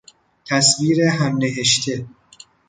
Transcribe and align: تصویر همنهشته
تصویر 0.45 1.01
همنهشته 1.01 2.05